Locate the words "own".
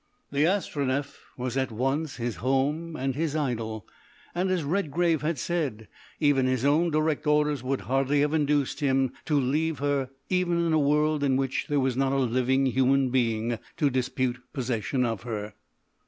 6.65-6.89